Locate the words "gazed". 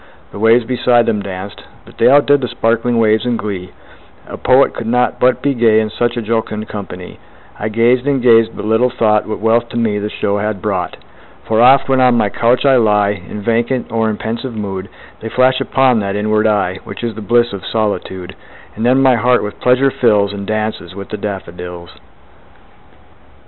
7.69-8.07, 8.19-8.55